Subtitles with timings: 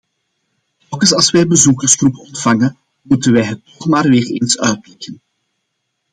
[0.89, 5.21] Telkens als wij bezoekersgroepen ontvangen, moeten wij het toch maar weer eens uitleggen.